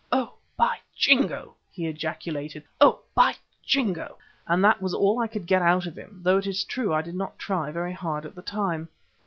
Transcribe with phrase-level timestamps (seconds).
[0.11, 0.33] "Oh!
[0.57, 3.01] by Jingo!" he ejaculated, "oh!
[3.13, 6.63] by Jingo!" and that was all I could get out of him, though it is
[6.63, 8.89] true I did not try very hard at the time.